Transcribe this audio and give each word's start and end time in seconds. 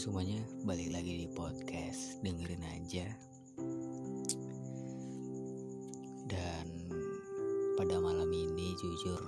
semuanya, 0.00 0.40
balik 0.64 0.96
lagi 0.96 1.12
di 1.12 1.28
podcast 1.28 2.24
Dengerin 2.24 2.64
aja. 2.72 3.04
Dan 6.24 6.88
pada 7.76 8.00
malam 8.00 8.32
ini 8.32 8.72
jujur 8.80 9.20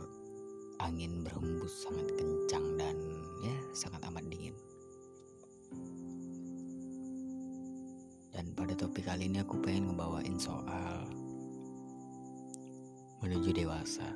Angin 0.80 1.28
berhembus 1.28 1.84
sangat 1.84 2.08
kencang 2.16 2.80
dan 2.80 2.96
ya 3.44 3.52
sangat 3.76 4.00
amat 4.08 4.24
dingin. 4.32 4.56
Dan 8.32 8.56
pada 8.56 8.72
topik 8.72 9.04
kali 9.04 9.28
ini 9.28 9.44
aku 9.44 9.60
pengen 9.60 9.92
ngebawain 9.92 10.40
soal 10.40 11.04
Menuju 13.20 13.52
dewasa. 13.52 14.08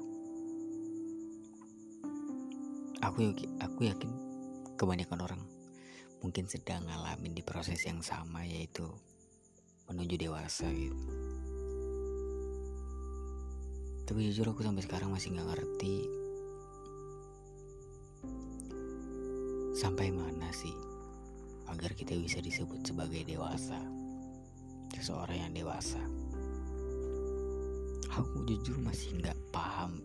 Aku 3.05 3.28
yakin, 3.28 3.61
aku 3.61 3.92
yakin 3.92 4.11
kebanyakan 4.80 5.20
orang 5.20 5.55
mungkin 6.25 6.48
sedang 6.48 6.84
ngalamin 6.88 7.37
di 7.37 7.43
proses 7.45 7.83
yang 7.84 8.01
sama 8.01 8.45
yaitu 8.47 8.87
menuju 9.91 10.16
dewasa 10.19 10.66
gitu. 10.73 11.09
Tapi 14.06 14.31
jujur 14.31 14.55
aku 14.55 14.62
sampai 14.62 14.87
sekarang 14.87 15.11
masih 15.11 15.34
nggak 15.34 15.48
ngerti 15.50 15.97
sampai 19.77 20.09
mana 20.09 20.48
sih 20.55 20.72
agar 21.69 21.92
kita 21.92 22.17
bisa 22.17 22.41
disebut 22.41 22.81
sebagai 22.87 23.27
dewasa, 23.27 23.77
seseorang 24.94 25.50
yang 25.50 25.53
dewasa. 25.53 26.00
Aku 28.17 28.47
jujur 28.48 28.81
masih 28.81 29.20
nggak 29.20 29.37
paham 29.53 30.00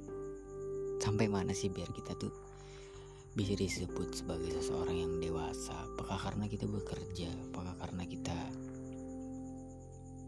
sampai 1.01 1.25
mana 1.31 1.55
sih 1.55 1.71
biar 1.71 1.89
kita 1.93 2.13
tuh 2.19 2.33
bisa 3.31 3.55
disebut 3.55 4.11
sebagai 4.11 4.51
seseorang 4.59 4.97
yang 5.07 5.13
dewasa. 5.23 5.71
Apakah 5.95 6.19
karena 6.19 6.51
kita 6.51 6.67
bekerja? 6.67 7.31
Apakah 7.51 7.75
karena 7.79 8.03
kita 8.03 8.35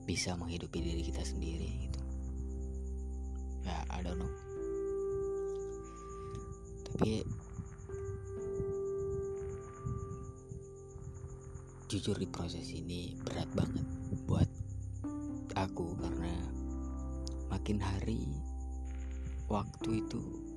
bisa 0.07 0.35
menghidupi 0.39 0.79
diri 0.79 1.03
kita 1.03 1.23
sendiri 1.23 1.69
gitu? 1.87 2.01
Ya 3.67 3.83
I 3.91 3.99
don't 4.03 4.19
know. 4.19 4.31
Tapi 6.87 7.27
jujur 11.91 12.15
di 12.15 12.27
proses 12.31 12.71
ini 12.71 13.19
berat 13.19 13.51
banget 13.51 13.85
buat 14.25 14.49
aku 15.53 15.93
karena 15.99 16.33
makin 17.51 17.77
hari 17.77 18.25
waktu 19.45 20.01
itu 20.01 20.52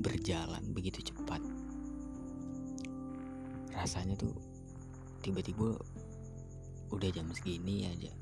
berjalan 0.00 0.62
begitu 0.72 1.00
cepat. 1.12 1.40
Rasanya 3.72 4.16
tuh 4.16 4.34
tiba-tiba 5.20 5.76
udah 6.92 7.10
jam 7.12 7.28
segini 7.32 7.88
aja. 7.88 8.12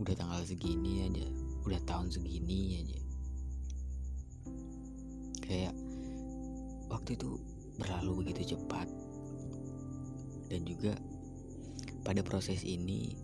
Udah 0.00 0.14
tanggal 0.16 0.40
segini 0.42 1.06
aja. 1.06 1.26
Udah 1.64 1.80
tahun 1.86 2.10
segini 2.10 2.82
aja. 2.82 2.98
Kayak 5.44 5.74
waktu 6.88 7.16
itu 7.16 7.36
berlalu 7.76 8.24
begitu 8.24 8.56
cepat. 8.56 8.88
Dan 10.48 10.64
juga 10.68 10.94
pada 12.04 12.20
proses 12.20 12.60
ini 12.62 13.16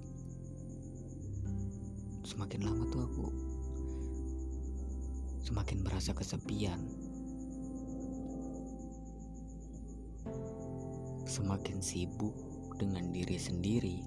semakin 2.24 2.62
lama 2.62 2.84
tuh 2.88 3.02
aku 3.04 3.26
semakin 5.44 5.82
merasa 5.82 6.14
kesepian 6.14 6.78
semakin 11.30 11.78
sibuk 11.78 12.34
dengan 12.74 13.14
diri 13.14 13.38
sendiri. 13.38 14.02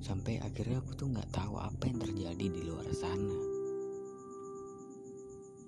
Sampai 0.00 0.40
akhirnya 0.40 0.80
aku 0.80 0.96
tuh 0.96 1.12
nggak 1.12 1.28
tahu 1.28 1.60
apa 1.60 1.84
yang 1.84 2.00
terjadi 2.00 2.46
di 2.48 2.60
luar 2.64 2.88
sana. 2.96 3.36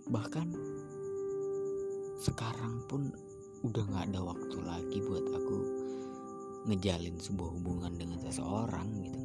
Bahkan 0.08 0.48
sekarang 2.24 2.80
pun 2.88 3.12
udah 3.60 3.84
nggak 3.92 4.04
ada 4.08 4.20
waktu 4.24 4.56
lagi 4.64 4.98
buat 5.04 5.26
aku 5.36 5.56
ngejalin 6.72 7.20
sebuah 7.20 7.50
hubungan 7.60 7.92
dengan 8.00 8.24
seseorang 8.24 8.88
gitu. 9.04 9.20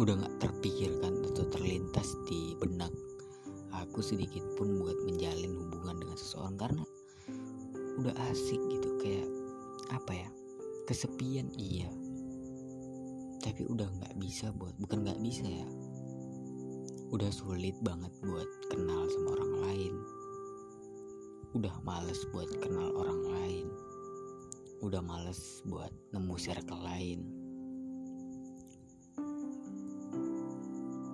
Udah 0.00 0.24
nggak 0.24 0.36
terpikirkan 0.40 1.20
atau 1.28 1.44
terlintas 1.52 2.08
di 2.24 2.56
benak 2.56 2.90
aku 3.74 4.00
sedikit 4.00 4.42
pun 4.56 4.78
buat 4.80 4.96
menjalin 5.04 5.52
hubungan 5.54 6.00
dengan 6.00 6.18
seseorang 6.18 6.56
karena 6.58 6.82
udah 8.00 8.14
asik 8.30 8.58
gitu 8.70 8.90
kayak 8.98 9.28
apa 9.94 10.12
ya 10.14 10.28
kesepian 10.84 11.48
iya. 11.56 11.88
Tapi 13.40 13.68
udah 13.68 13.88
nggak 13.88 14.16
bisa 14.16 14.52
buat 14.56 14.72
bukan 14.80 15.04
nggak 15.04 15.20
bisa 15.20 15.44
ya. 15.44 15.68
Udah 17.12 17.30
sulit 17.30 17.76
banget 17.84 18.10
buat 18.24 18.48
kenal 18.72 19.06
sama 19.12 19.28
orang 19.38 19.54
lain. 19.68 19.94
Udah 21.54 21.74
males 21.86 22.18
buat 22.34 22.50
kenal 22.58 22.90
orang 22.96 23.22
lain. 23.30 23.66
Udah 24.82 25.00
males 25.04 25.62
buat 25.68 25.92
nemu 26.10 26.34
circle 26.40 26.82
lain. 26.82 27.20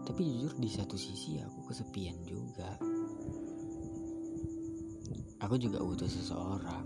Tapi 0.09 0.23
jujur 0.27 0.55
di 0.59 0.71
satu 0.71 0.99
sisi 0.99 1.39
aku 1.39 1.71
kesepian 1.71 2.19
juga 2.27 2.75
Aku 5.41 5.57
juga 5.57 5.81
butuh 5.81 6.05
seseorang. 6.05 6.85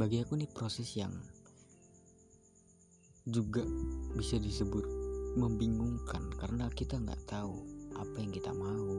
Bagi 0.00 0.24
aku 0.24 0.40
nih 0.40 0.48
proses 0.48 0.88
yang 0.96 1.12
juga 3.28 3.60
bisa 4.16 4.40
disebut 4.40 4.82
membingungkan 5.36 6.32
karena 6.40 6.72
kita 6.72 6.96
nggak 6.96 7.20
tahu 7.28 7.60
apa 8.00 8.16
yang 8.24 8.32
kita 8.32 8.56
mau. 8.56 8.96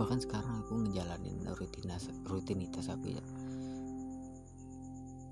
Bahkan 0.00 0.18
sekarang 0.24 0.64
aku 0.64 0.80
ngejalanin 0.80 1.44
rutinitas 1.52 2.08
rutinitas 2.24 2.88
aku 2.88 3.12
ya 3.12 3.24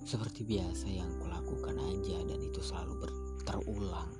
seperti 0.04 0.44
biasa 0.44 0.92
yang 0.92 1.08
kulakukan 1.16 1.80
aja 1.80 2.20
dan 2.28 2.36
itu 2.36 2.60
selalu 2.60 3.08
terulang 3.48 4.12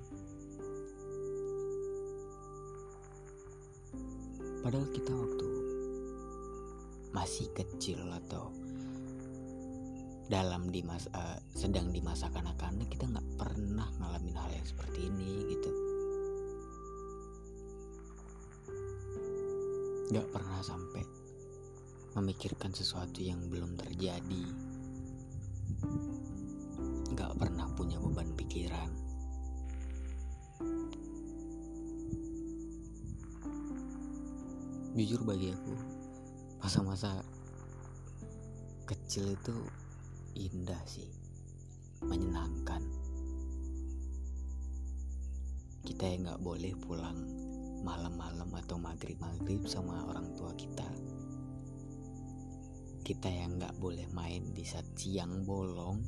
Padahal 4.65 4.89
kita 4.97 5.13
waktu 5.13 5.49
masih 7.13 7.53
kecil 7.53 8.01
atau 8.25 8.49
dalam 10.33 10.73
di 10.73 10.81
masa 10.81 11.13
uh, 11.13 11.37
sedang 11.53 11.93
di 11.93 12.01
masa 12.01 12.33
kanak-kanak 12.33 12.89
kita 12.89 13.05
nggak 13.05 13.29
pernah 13.37 13.85
ngalamin 14.01 14.33
hal 14.33 14.49
yang 14.57 14.65
seperti 14.65 15.13
ini 15.13 15.53
gitu. 15.53 15.71
Nggak 20.17 20.33
pernah 20.33 20.65
sampai 20.65 21.05
memikirkan 22.17 22.73
sesuatu 22.73 23.21
yang 23.21 23.45
belum 23.53 23.77
terjadi 23.77 24.45
jujur 34.95 35.27
bagi 35.27 35.51
aku 35.51 35.75
masa-masa 36.63 37.19
kecil 38.87 39.35
itu 39.35 39.59
indah 40.39 40.79
sih. 40.87 41.11
Menyenangkan. 42.07 42.79
Kita 45.83 46.05
yang 46.07 46.31
nggak 46.31 46.43
boleh 46.47 46.73
pulang 46.79 47.19
malam-malam 47.83 48.49
atau 48.55 48.79
maghrib-maghrib 48.79 49.67
sama 49.67 49.99
orang 50.07 50.31
tua 50.39 50.55
kita. 50.55 50.87
Kita 53.03 53.29
yang 53.29 53.59
nggak 53.59 53.75
boleh 53.83 54.07
main 54.15 54.55
di 54.55 54.63
saat 54.63 54.87
siang 54.95 55.43
bolong. 55.43 55.99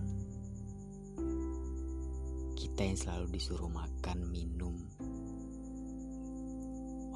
Kita 2.54 2.80
yang 2.86 2.96
selalu 2.96 3.34
disuruh 3.34 3.68
makan 3.68 4.30
minum 4.30 4.78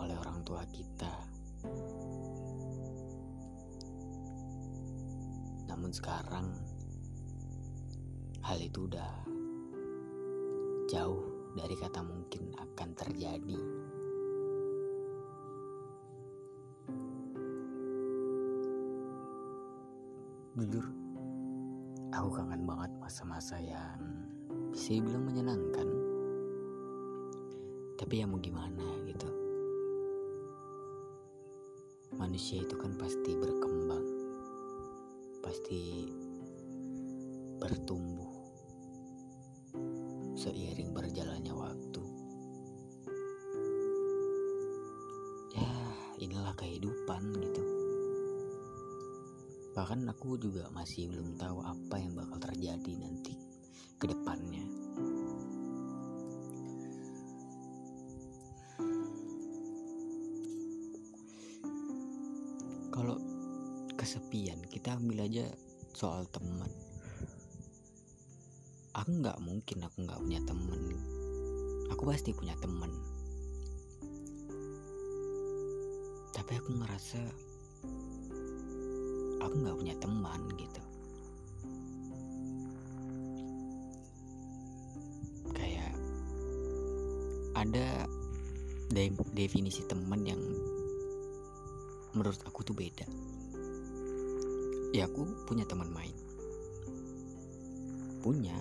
oleh 0.00 0.16
orang 0.16 0.40
tua 0.42 0.64
kita 0.72 1.29
Namun 5.70 5.90
sekarang 5.96 6.52
hal 8.44 8.58
itu 8.60 8.84
udah 8.84 9.10
jauh 10.92 11.24
dari 11.56 11.74
kata 11.78 12.04
mungkin 12.04 12.52
akan 12.60 12.88
terjadi. 12.92 13.60
Jujur, 20.60 20.84
aku 22.12 22.28
kangen 22.36 22.68
banget 22.68 22.92
masa-masa 23.00 23.56
yang 23.56 23.96
bisa 24.68 25.00
dibilang 25.00 25.24
menyenangkan. 25.24 25.88
Tapi 27.96 28.20
ya 28.20 28.28
mau 28.28 28.36
gimana 28.36 28.84
gitu 29.08 29.39
manusia 32.40 32.64
itu 32.64 32.72
kan 32.80 32.96
pasti 32.96 33.36
berkembang 33.36 34.06
pasti 35.44 36.08
bertumbuh 37.60 38.32
seiring 40.40 40.88
berjalannya 40.96 41.52
waktu. 41.52 42.00
Ya 45.52 45.68
inilah 46.16 46.56
kehidupan 46.56 47.28
gitu. 47.44 47.64
Bahkan 49.76 50.08
aku 50.08 50.40
juga 50.40 50.72
masih 50.72 51.12
belum 51.12 51.36
tahu 51.36 51.60
apa 51.60 52.00
yang 52.00 52.16
bakal 52.16 52.40
terjadi 52.40 53.04
nanti 53.04 53.36
ke 54.00 54.08
depannya 54.08 54.64
kesepian 64.10 64.58
kita 64.66 64.98
ambil 64.98 65.22
aja 65.22 65.46
soal 65.94 66.26
teman. 66.34 66.66
Aku 68.98 69.22
nggak 69.22 69.38
mungkin 69.38 69.86
aku 69.86 70.02
nggak 70.02 70.18
punya 70.18 70.42
temen 70.42 70.82
aku 71.94 72.10
pasti 72.10 72.34
punya 72.34 72.58
temen 72.58 72.90
tapi 76.34 76.58
aku 76.58 76.74
ngerasa 76.74 77.22
aku 79.46 79.54
nggak 79.62 79.78
punya 79.78 79.94
teman 80.02 80.42
gitu. 80.58 80.82
Kayak 85.54 85.94
ada 87.54 88.10
de 88.90 89.14
definisi 89.38 89.86
teman 89.86 90.26
yang 90.26 90.42
menurut 92.10 92.42
aku 92.42 92.66
tuh 92.66 92.74
beda 92.74 93.06
ya 94.90 95.06
aku 95.06 95.22
punya 95.46 95.62
teman 95.66 95.90
main. 95.90 96.14
Punya. 98.20 98.58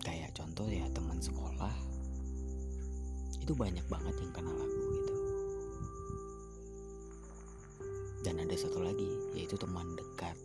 Kayak 0.00 0.32
contoh 0.32 0.64
ya 0.68 0.88
teman 0.96 1.20
sekolah. 1.20 1.74
Itu 3.44 3.52
banyak 3.52 3.84
banget 3.88 4.14
yang 4.20 4.32
kenal 4.32 4.56
aku 4.56 4.78
gitu. 4.96 5.14
Dan 8.24 8.34
ada 8.40 8.56
satu 8.56 8.80
lagi 8.80 9.08
yaitu 9.36 9.60
teman 9.60 9.92
dekat. 9.96 10.36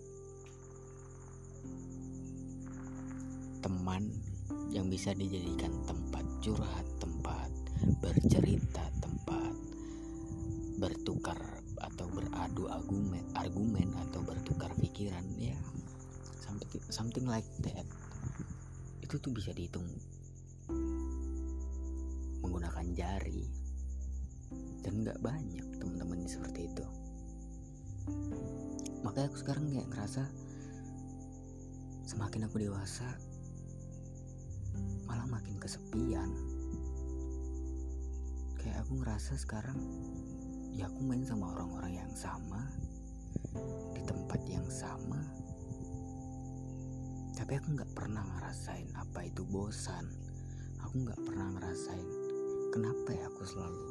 Teman 3.64 4.12
yang 4.76 4.92
bisa 4.92 5.16
dijadikan 5.16 5.72
tempat 5.88 6.26
curhat 6.44 6.86
tempat 7.00 7.52
bercerita 8.04 8.84
beradu 12.54 12.70
argumen 12.70 13.26
argumen 13.34 13.90
atau 13.98 14.22
bertukar 14.22 14.70
pikiran 14.78 15.26
ya. 15.42 15.58
Something 16.38 16.86
something 16.94 17.26
like 17.26 17.50
that. 17.66 17.82
Itu 19.02 19.18
tuh 19.18 19.34
bisa 19.34 19.50
dihitung 19.58 19.90
menggunakan 22.46 22.86
jari. 22.94 23.50
Dan 24.86 25.02
nggak 25.02 25.18
banyak 25.26 25.66
teman-teman 25.82 26.30
seperti 26.30 26.70
itu. 26.70 26.86
Makanya 29.02 29.34
aku 29.34 29.38
sekarang 29.42 29.74
kayak 29.74 29.90
ngerasa 29.90 30.24
semakin 32.06 32.46
aku 32.46 32.62
dewasa 32.62 33.18
malah 35.10 35.26
makin 35.26 35.58
kesepian. 35.58 36.30
Kayak 38.62 38.86
aku 38.86 39.02
ngerasa 39.02 39.42
sekarang 39.42 39.82
ya 40.74 40.90
aku 40.90 41.00
main 41.06 41.22
sama 41.22 41.54
orang-orang 41.54 42.02
yang 42.02 42.14
sama 42.18 42.66
di 43.94 44.02
tempat 44.06 44.42
yang 44.50 44.66
sama. 44.66 45.22
Tapi 47.38 47.54
aku 47.60 47.78
nggak 47.78 47.94
pernah 47.94 48.26
ngerasain 48.26 48.90
apa 48.98 49.26
itu 49.26 49.46
bosan. 49.46 50.10
Aku 50.82 51.06
nggak 51.06 51.22
pernah 51.22 51.54
ngerasain 51.58 52.08
kenapa 52.74 53.10
ya 53.14 53.30
aku 53.30 53.46
selalu 53.46 53.88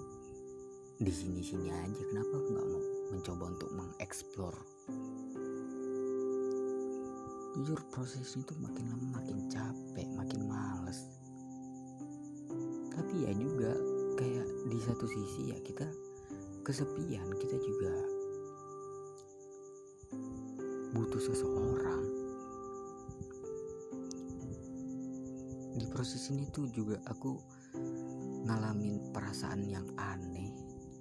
di 0.99 1.12
sini-sini 1.14 1.70
aja? 1.70 2.02
Kenapa 2.11 2.32
aku 2.34 2.49
nggak 2.50 2.69
mau 2.69 2.85
mencoba 3.14 3.44
untuk 3.55 3.70
mengeksplor? 3.70 4.55
Jujur 7.52 7.81
prosesnya 7.93 8.43
tuh 8.49 8.58
makin 8.58 8.90
lama 8.90 9.23
makin 9.23 9.46
capek 9.46 10.08
makin 10.19 10.40
males. 10.50 11.06
Tapi 12.90 13.14
ya 13.28 13.32
juga 13.37 13.76
kayak 14.19 14.49
di 14.73 14.78
satu 14.82 15.06
sisi 15.06 15.52
ya 15.55 15.58
kita 15.62 15.87
kesepian 16.62 17.26
kita 17.43 17.59
juga 17.59 17.94
butuh 20.94 21.19
seseorang. 21.19 22.03
Di 25.75 25.87
proses 25.91 26.23
ini 26.31 26.47
tuh 26.55 26.70
juga 26.70 27.03
aku 27.11 27.35
ngalamin 28.47 29.11
perasaan 29.11 29.67
yang 29.67 29.82
aneh 29.99 30.55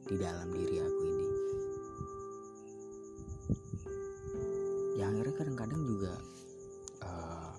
di 0.10 0.16
dalam 0.18 0.50
diri 0.50 0.82
aku 0.82 1.02
ini. 1.06 1.28
Yang 4.98 5.10
akhirnya 5.14 5.36
kadang-kadang 5.38 5.82
juga 5.86 6.14
uh, 7.06 7.56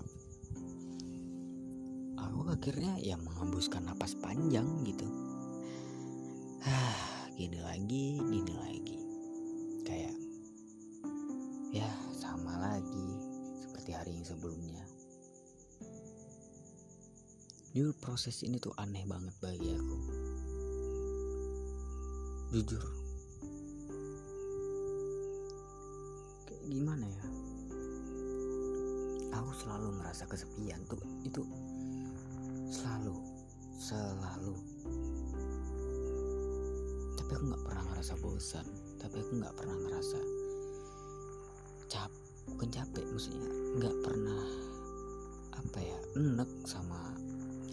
aku 2.19 2.50
akhirnya 2.50 2.99
ya 2.99 3.14
menghembuskan 3.14 3.87
napas 3.87 4.19
panjang 4.19 4.66
gitu 4.82 5.31
lagi 7.72 8.20
gini 8.20 8.52
lagi. 8.52 8.98
Kayak 9.88 10.12
ya 11.72 11.88
sama 12.20 12.60
lagi 12.60 13.08
seperti 13.64 13.97
hari 13.97 14.12
yang 14.12 14.28
sebelumnya. 14.28 14.85
Jujur 17.73 17.97
proses 17.97 18.44
ini 18.44 18.61
tuh 18.61 18.76
aneh 18.76 19.08
banget 19.08 19.32
bagi 19.40 19.73
aku. 19.73 19.97
Jujur. 22.52 22.85
Kayak 26.44 26.64
gimana 26.68 27.08
ya? 27.08 27.26
Aku 29.40 29.50
selalu 29.56 29.97
merasa 29.97 30.28
kesepian 30.28 30.85
tuh. 30.92 31.00
Itu 31.25 31.40
selalu 32.68 33.16
selalu 33.80 34.61
tapi 37.32 37.48
aku 37.48 37.48
nggak 37.48 37.64
pernah 37.64 37.84
ngerasa 37.88 38.14
bosan. 38.20 38.66
Tapi 39.00 39.16
aku 39.24 39.32
nggak 39.40 39.56
pernah 39.56 39.72
ngerasa 39.72 40.20
cap 41.88 42.12
bukan 42.44 42.68
capek 42.68 43.08
maksudnya. 43.08 43.48
Nggak 43.80 43.96
pernah 44.04 44.42
apa 45.56 45.78
ya 45.80 45.96
enek 46.20 46.50
sama 46.68 47.16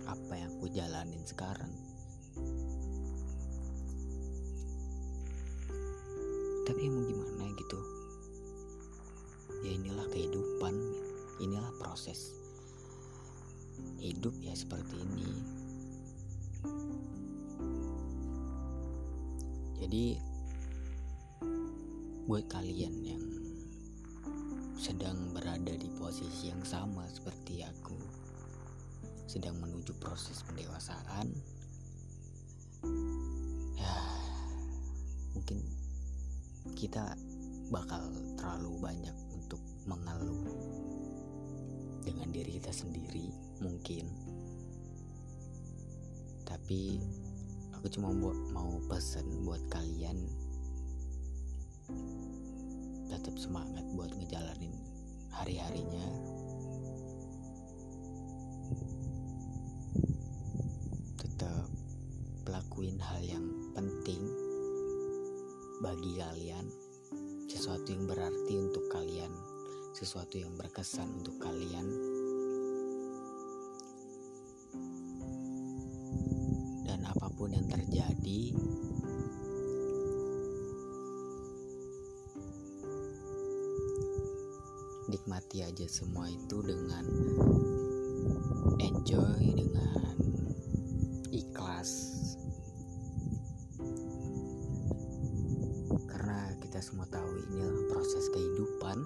apa 0.08 0.34
yang 0.40 0.48
aku 0.56 0.72
jalanin 0.72 1.20
sekarang. 1.28 1.76
Tapi 6.64 6.80
mau 6.88 7.04
gimana 7.04 7.52
gitu? 7.52 7.80
Ya 9.68 9.76
inilah 9.76 10.08
kehidupan 10.08 10.76
inilah 11.44 11.76
proses 11.84 12.32
hidup 14.00 14.32
ya 14.40 14.56
seperti 14.56 15.04
ini 15.04 15.59
jadi 19.90 20.22
buat 22.30 22.46
kalian 22.46 22.94
yang 23.02 23.26
sedang 24.78 25.34
berada 25.34 25.74
di 25.74 25.90
posisi 25.98 26.54
yang 26.54 26.62
sama 26.62 27.10
seperti 27.10 27.66
aku 27.66 27.98
sedang 29.26 29.58
menuju 29.58 29.98
proses 29.98 30.46
pendewasaan 30.46 31.34
ya 33.82 33.96
mungkin 35.34 35.58
kita 36.78 37.18
bakal 37.74 38.14
terlalu 38.38 38.78
banyak 38.78 39.18
untuk 39.34 39.58
mengeluh 39.90 40.46
dengan 42.06 42.30
diri 42.30 42.62
kita 42.62 42.70
sendiri 42.70 43.34
mungkin. 43.58 44.06
Tapi 46.46 47.02
aku 47.80 47.88
cuma 47.96 48.12
mau 48.12 48.76
pesan 48.92 49.24
buat 49.48 49.64
kalian. 49.72 50.28
Tetap 53.08 53.40
semangat 53.40 53.88
buat 53.96 54.12
ngejalanin 54.20 54.76
hari-harinya. 55.32 56.08
Tetap 61.24 61.72
lakuin 62.52 63.00
hal 63.00 63.24
yang 63.24 63.48
penting 63.72 64.28
bagi 65.80 66.20
kalian. 66.20 66.68
Sesuatu 67.48 67.96
yang 67.96 68.12
berarti 68.12 68.60
untuk 68.60 68.92
kalian. 68.92 69.32
Sesuatu 69.96 70.36
yang 70.36 70.52
berkesan 70.60 71.24
untuk 71.24 71.40
kalian 71.40 71.88
apa 77.50 77.58
pun 77.58 77.58
yang 77.58 77.70
terjadi, 77.74 78.42
nikmati 85.10 85.66
aja 85.66 85.88
semua 85.90 86.30
itu 86.30 86.62
dengan 86.62 87.06
enjoy, 88.78 89.42
dengan 89.58 90.14
ikhlas. 91.34 91.90
Karena 96.06 96.54
kita 96.62 96.86
semua 96.86 97.10
tahu 97.10 97.34
inilah 97.50 97.82
proses 97.90 98.30
kehidupan. 98.30 98.98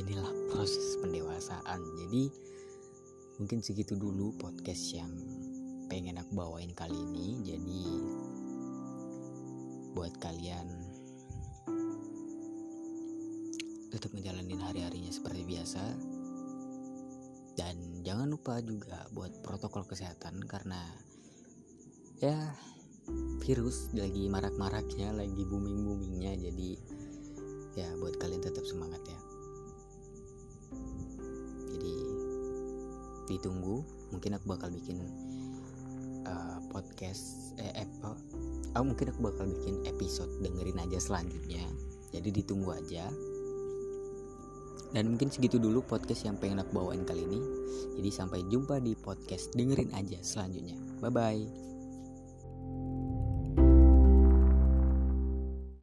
Inilah 0.00 0.32
proses 0.56 0.96
pendewasaan. 1.04 1.80
Jadi, 2.08 2.32
mungkin 3.36 3.60
segitu 3.60 4.00
dulu 4.00 4.32
podcast 4.40 4.96
yang 4.96 5.12
pengen 5.92 6.16
aku 6.16 6.32
bawain 6.32 6.72
kali 6.72 6.96
ini 6.96 7.44
jadi 7.44 7.84
buat 9.92 10.16
kalian 10.24 10.64
tetap 13.92 14.08
ngejalanin 14.16 14.56
hari-harinya 14.56 15.12
seperti 15.12 15.44
biasa. 15.44 15.84
Dan 17.60 18.00
jangan 18.00 18.32
lupa 18.32 18.64
juga 18.64 19.04
buat 19.12 19.44
protokol 19.44 19.84
kesehatan 19.84 20.40
karena 20.48 20.80
ya 22.24 22.40
virus 23.44 23.92
lagi 23.92 24.32
marak-maraknya 24.32 25.12
lagi 25.12 25.44
booming-boomingnya 25.44 26.40
jadi 26.40 26.70
ya 27.76 27.92
buat 28.00 28.16
kalian 28.16 28.40
tetap 28.40 28.64
semangat 28.64 29.04
ya. 29.04 29.20
Jadi 31.68 31.96
ditunggu 33.28 33.84
mungkin 34.08 34.40
aku 34.40 34.56
bakal 34.56 34.72
bikin 34.72 35.04
uh, 36.26 36.58
podcast 36.70 37.56
eh, 37.60 37.84
eh 37.84 37.88
oh, 38.06 38.16
oh, 38.78 38.84
mungkin 38.84 39.12
aku 39.12 39.20
bakal 39.20 39.46
bikin 39.48 39.82
episode 39.88 40.30
dengerin 40.42 40.78
aja 40.80 40.98
selanjutnya 40.98 41.64
jadi 42.12 42.28
ditunggu 42.28 42.70
aja 42.76 43.08
dan 44.92 45.08
mungkin 45.08 45.32
segitu 45.32 45.56
dulu 45.56 45.80
podcast 45.80 46.28
yang 46.28 46.36
pengen 46.36 46.60
aku 46.60 46.76
bawain 46.76 47.02
kali 47.08 47.24
ini. 47.24 47.40
Jadi 47.96 48.10
sampai 48.12 48.44
jumpa 48.52 48.76
di 48.84 48.92
podcast 48.92 49.52
dengerin 49.56 49.88
aja 49.96 50.20
selanjutnya. 50.20 50.76
Bye 51.00 51.12
bye. 51.12 51.71